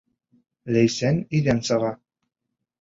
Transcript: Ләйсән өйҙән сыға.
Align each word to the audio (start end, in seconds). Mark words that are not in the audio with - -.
Ләйсән 0.77 1.21
өйҙән 1.41 1.63
сыға. 1.71 1.95